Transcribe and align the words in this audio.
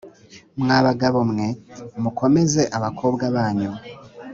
mwa 0.61 0.77
bagabo 0.85 1.19
mwe 1.29 1.47
mukomeze 2.03 2.61
abakobwa 2.77 3.23
banyu 3.35 3.71